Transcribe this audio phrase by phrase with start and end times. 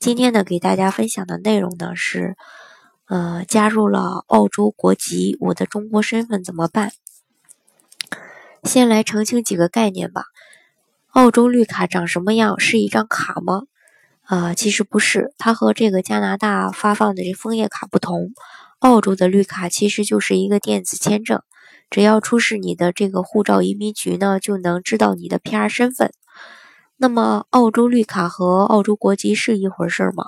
[0.00, 2.34] 今天呢，给大家分享的内容呢是，
[3.06, 6.92] 呃，加入了澳洲国籍，我的中国身份怎么办？
[8.64, 10.24] 先来澄清几个概念吧。
[11.10, 12.58] 澳洲绿卡长什么样？
[12.58, 13.64] 是一张卡吗？
[14.22, 18.30] 啊，其实不是，它和这个加拿大发放的这枫叶卡不同。
[18.78, 21.42] 澳洲的绿卡其实就是一个电子签证，
[21.90, 26.10] 只要出示你的这个护照，移民局呢就能知道你的 PR 身份。
[27.02, 30.26] 那么，澳洲绿卡和澳洲国籍是一回事儿吗？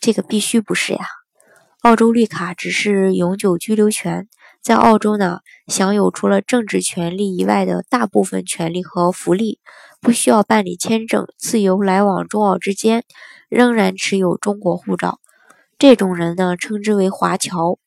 [0.00, 1.06] 这个必须不是呀。
[1.82, 4.26] 澳洲绿卡只是永久居留权，
[4.60, 9.60] 在澳洲呢，享有除了政治权利以外的大部分权利和福利，
[10.00, 13.04] 不需要办理签证，自由来往中澳之间，
[13.48, 15.20] 仍然持有中国护照。
[15.78, 17.78] 这种人呢，称之为华侨。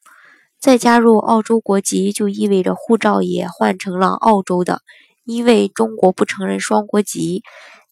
[0.57, 4.79] 再加入澳洲国籍，就意味着护照也换成了澳洲的，
[5.25, 7.43] 因为中国不承认双国籍。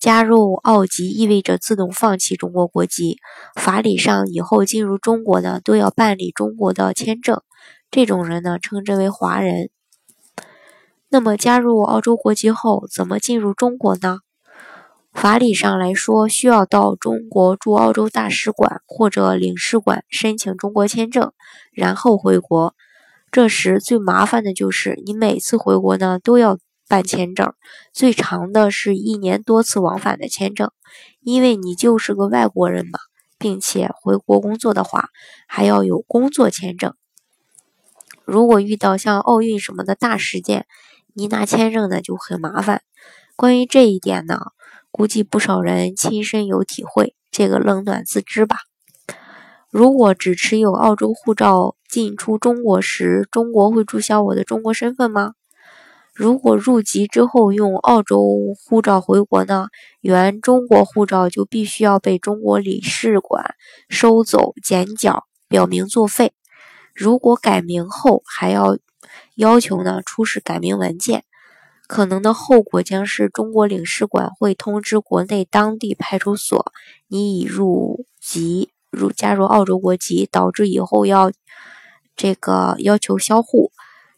[0.03, 3.19] 加入澳籍意味着自动放弃中国国籍，
[3.55, 7.41] 法理上以后进入中国呢都要办理中国的签证。
[7.89, 9.69] 这种人呢称之为华人。
[11.07, 14.19] 那么加入澳洲国籍后怎么进入中国呢？
[15.13, 21.31] 法理上来说，需要到中国驻澳洲大使馆或者领事馆申请中国签证，
[21.71, 22.75] 然后回国。
[23.31, 26.57] 这时最麻烦的就是你每次回国呢都要。
[26.87, 27.53] 办签证
[27.91, 30.71] 最长的是一年多次往返的签证，
[31.21, 32.99] 因为你就是个外国人嘛，
[33.37, 35.09] 并且回国工作的话，
[35.47, 36.93] 还要有工作签证。
[38.25, 40.65] 如果遇到像奥运什么的大事件，
[41.13, 42.81] 你拿签证呢就很麻烦。
[43.35, 44.39] 关于这一点呢，
[44.91, 48.57] 估计不少人亲身有体会，这个冷暖自知吧。
[49.69, 55.33] 如果只持有澳洲护照进出中国时，中国会注销我的中国身份吗？
[56.13, 58.23] 如果入籍之后用澳洲
[58.63, 59.69] 护照回国呢，
[59.99, 63.55] 原中国护照就必须要被中国领事馆
[63.89, 66.33] 收走剪角，表明作废。
[66.93, 68.77] 如果改名后还要
[69.35, 71.23] 要求呢出示改名文件，
[71.87, 76.71] 可能的后果将是中国领事馆会通知国内当地派出所，
[77.07, 81.31] 你已入籍入加入澳洲国籍，导致以后要
[82.15, 83.71] 这个要求销户。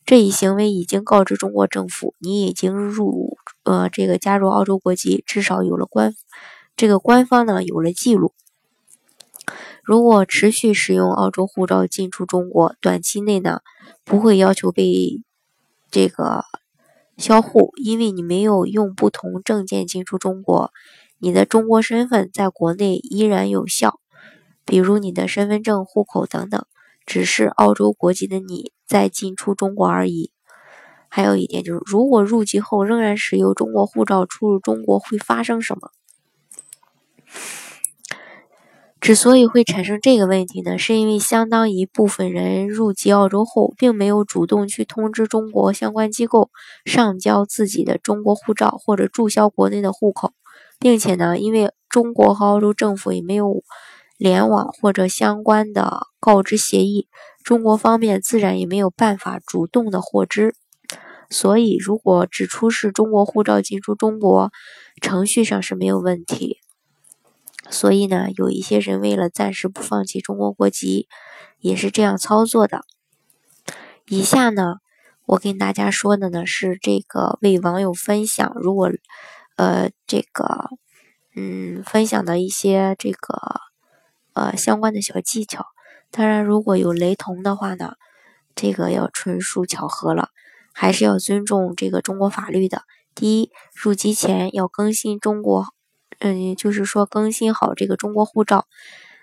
[0.05, 6.13] 这一行为已经告知中国政府，你已经入呃这个加入澳洲国籍，至少有了官
[6.77, 8.33] 这个官方呢有了记录。
[9.83, 13.61] 如果持续使用澳洲护照进出中国，短期内呢
[14.03, 15.23] 不会要求被
[15.89, 16.45] 这个
[17.17, 20.71] 销户，因为你没有用不同证件进出中国，
[21.17, 23.99] 你的中国身份在国内依然有效，
[24.65, 26.63] 比如你的身份证、户口等等。
[27.05, 30.31] 只是澳洲国籍的你在进出中国而已。
[31.07, 35.91] 还有一点就是，如果入籍后仍然使用中国护照出入中国，会发生什么？
[38.99, 46.49] 之所以会产生这个问题呢，是因为相当一部分人入籍澳洲后，并没有主动去通知中国相关机构
[46.85, 50.33] 上交自己的中国护照或者注销国内的户口，
[50.79, 53.63] 并且呢，因为中国和澳洲政府也没有。
[54.17, 57.07] 联网或者相关的告知协议，
[57.43, 60.55] 中国方面自然也没有办法主动的获知。
[61.29, 64.51] 所以，如果只出示中国护照进出中国，
[65.01, 66.59] 程序上是没有问题。
[67.69, 71.07] 所以呢，有一些人为了暂时不放弃中国国籍，
[71.59, 72.83] 也是这样操作的。
[74.07, 74.75] 以下呢，
[75.25, 78.91] 我跟大家说的呢是这个为网友分享，如果
[79.57, 80.69] 呃这个
[81.35, 83.59] 嗯分享的一些这个。
[84.35, 85.65] 呃，相关的小技巧，
[86.11, 87.93] 当然如果有雷同的话呢，
[88.53, 90.29] 这个要纯属巧合了，
[90.73, 92.83] 还是要尊重这个中国法律的。
[93.15, 95.67] 第一，入籍前要更新中国，
[96.19, 98.65] 嗯，就是说更新好这个中国护照，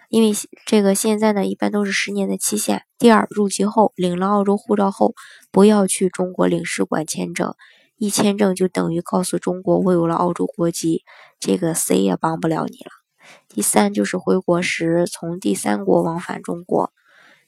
[0.08, 0.32] 因为
[0.64, 2.84] 这个现在呢一般都是十年的期限。
[2.98, 5.14] 第二，入籍后领了澳洲护照后，
[5.50, 7.54] 不要去中国领事馆签证，
[7.98, 11.02] 一签证就等于告诉中国我有了澳洲国籍，
[11.38, 13.01] 这个谁也帮不了你了。
[13.48, 16.92] 第三就是回国时从第三国往返中国。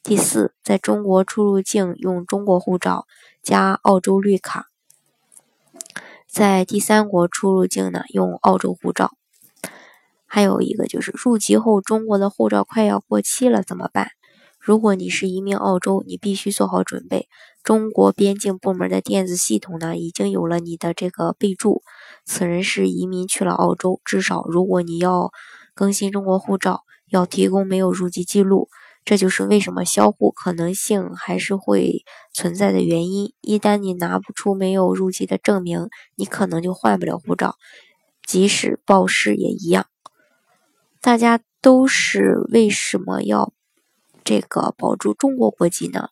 [0.02, 3.06] 第四，在中国出入境用中国护照
[3.42, 4.66] 加澳洲绿卡，
[6.28, 9.12] 在第三国出入境呢用澳洲护照。
[10.26, 14.08] 还有一个就是入籍后中国的护照快要过期了怎么办？
[14.58, 17.28] 如果你是移民澳洲，你必须做好准备。
[17.62, 21.82] 中国边境部门的电子系统呢，已经有了你的这个备注，
[22.26, 24.00] 此人是移民去了澳洲。
[24.04, 25.32] 至少，如果你要
[25.74, 28.68] 更新中国护照，要提供没有入籍记录。
[29.04, 33.34] 这就是为什么销户可能性还是会存在的原因。
[33.42, 37.56] 一旦你拿不出没有入籍的证明，你可能就换不了护照，
[38.26, 39.86] 即使报失也一样。
[41.02, 43.52] 大家都是为什么要
[44.24, 46.08] 这个保住中国国籍呢？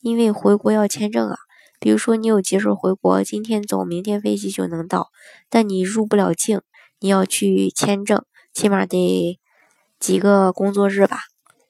[0.00, 1.36] 因为回国要签证啊，
[1.78, 5.10] 比如说你有急事回国，今天走，明天飞机就能到，
[5.48, 6.60] 但你入不了境，
[6.98, 8.24] 你要去签证，
[8.56, 9.38] 起码得
[10.00, 11.18] 几个工作日吧。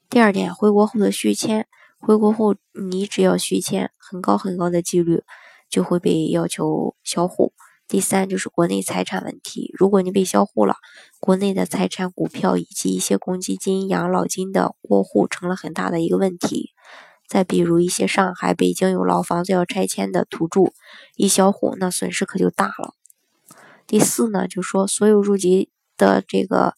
[0.09, 1.67] 第二点，回国后的续签，
[1.99, 5.25] 回国后你只要续签，很高很高的几率
[5.69, 7.53] 就会被要求销户。
[7.89, 10.77] 第三就是国内财产问题，如果你被销户了，
[11.19, 16.71] 国内的财产、股票以及一些公积金、养老金的过户成了很大的一个问题。
[17.27, 20.73] 再比如一些上海、北京有老房子要拆迁的土著，
[21.17, 22.95] 一销户那损失可就大了。
[23.89, 26.75] 第四呢，就说所有入籍的这个，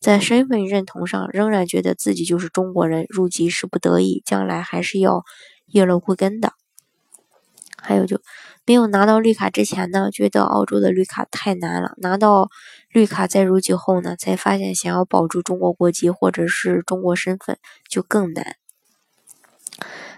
[0.00, 5.24] 在身份认同上仍然觉得自己就是中国人，入籍是不得已，将来还是要
[5.66, 6.52] 叶落归根的。
[7.78, 8.20] 还有就
[8.64, 12.48] 没有拿到绿卡之前呢，觉得澳洲的绿卡太难了；拿到
[12.90, 17.58] 绿卡再入籍后呢，才发现想要保住中国国籍或者是中国身份
[17.88, 18.56] 就更难。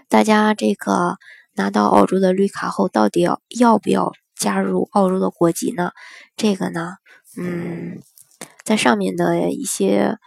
[0.07, 1.17] 大家这个
[1.53, 5.91] 拿到澳洲的绿卡后，到底要要不要加入澳洲的国籍呢？
[6.35, 6.95] 这个呢，
[7.37, 7.99] 嗯，
[8.63, 10.17] 在上面的一些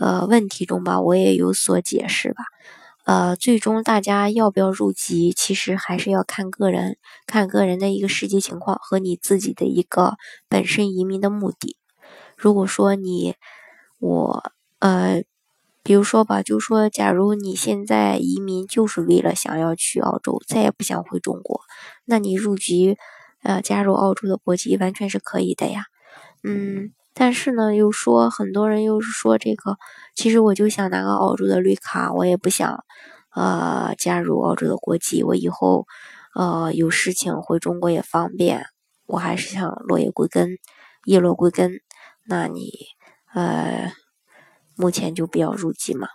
[0.00, 2.44] 呃问题中吧，我也有所解释吧。
[3.04, 10.16] 呃，最终大家要不要入籍，其实还是要看个人，看个人的一个实际情况和你自己的一个
[10.48, 11.76] 本身移民的目的。
[12.36, 13.34] 如果说你
[13.98, 15.22] 我呃。
[15.84, 21.62] 比如说吧，就说假如你现在移民就是为了想要去澳洲，再也不想回中国，
[22.04, 22.98] 那你入籍，
[23.42, 25.84] 呃，加入澳洲的国籍完全是可以的呀。
[26.44, 29.76] 嗯，但是呢，又说很多人又是说这个，
[30.14, 32.84] 其实我就想拿个澳洲的绿卡，我也不想，
[33.34, 35.88] 呃，加入澳洲的国籍，我以后，
[36.36, 38.66] 呃，有事情回中国也方便，
[39.06, 40.58] 我还是想落叶归根，
[41.06, 41.80] 叶落归根。
[42.24, 42.70] 那你，
[43.34, 43.92] 呃。
[44.80, 46.06] 目前就不要入籍嘛，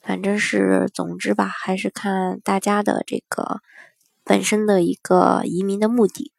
[0.00, 3.60] 反正是总之吧，还是看大家的这个
[4.24, 6.32] 本身的一个移民的目的。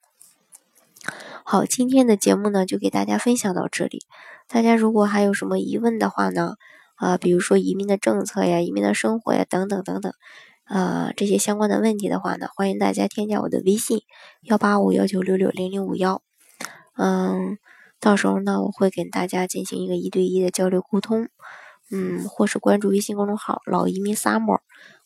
[1.51, 4.04] 好，今天的节目呢就给大家分享到这里。
[4.48, 6.57] 大家如果还有什么疑问的话呢，
[6.94, 10.13] 啊，比如说移民的政策呀、移民的生活呀等等等等，
[10.68, 14.04] 呃，这些相关的问题的话呢，欢迎大家添加我的微信
[14.44, 16.22] 幺八五幺九六六零零五幺，
[16.96, 17.57] 嗯。
[18.00, 21.30] 到时候呢，我会给大家进行一个一对一的交流沟通，
[21.90, 24.60] 嗯，或是关注微信公众号“老移民 summer”，